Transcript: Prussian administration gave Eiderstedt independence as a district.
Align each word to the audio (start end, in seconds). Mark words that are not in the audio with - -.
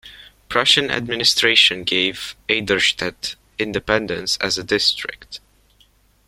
Prussian 0.49 0.89
administration 0.89 1.83
gave 1.83 2.35
Eiderstedt 2.49 3.35
independence 3.59 4.35
as 4.37 4.57
a 4.57 4.63
district. 4.63 5.39